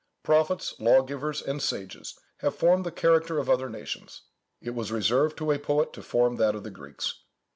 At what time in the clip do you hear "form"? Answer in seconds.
6.01-6.37